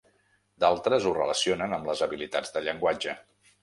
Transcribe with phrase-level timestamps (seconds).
[0.63, 3.21] D'altres ho relacionen amb les habilitats de llenguatge.